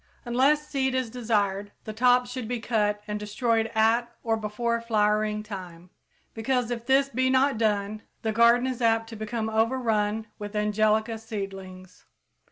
Unless 0.25 0.67
seed 0.67 0.95
is 0.95 1.11
desired, 1.11 1.73
the 1.83 1.93
tops 1.93 2.31
should 2.31 2.47
be 2.47 2.59
cut 2.59 3.03
and 3.07 3.19
destroyed 3.19 3.69
at 3.75 4.11
or 4.23 4.35
before 4.35 4.81
flowering 4.81 5.43
time, 5.43 5.91
because, 6.33 6.71
if 6.71 6.87
this 6.87 7.09
be 7.09 7.29
not 7.29 7.59
done, 7.59 8.01
the 8.23 8.31
garden 8.31 8.65
is 8.65 8.81
apt 8.81 9.09
to 9.09 9.15
become 9.15 9.47
overrun 9.47 10.25
with 10.39 10.55
angelica 10.55 11.19
seedlings. 11.19 12.05